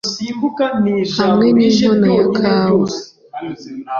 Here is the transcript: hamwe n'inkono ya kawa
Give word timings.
hamwe 1.21 1.47
n'inkono 1.57 2.05
ya 2.17 2.25
kawa 2.37 2.87